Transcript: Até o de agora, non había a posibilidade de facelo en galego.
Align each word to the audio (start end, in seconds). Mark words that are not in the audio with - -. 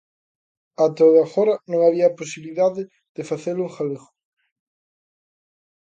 Até 0.85 1.01
o 1.09 1.13
de 1.15 1.21
agora, 1.25 1.55
non 1.71 1.79
había 1.83 2.05
a 2.07 2.17
posibilidade 2.19 2.81
de 3.15 3.23
facelo 3.29 3.61
en 3.65 3.71
galego. 3.75 4.09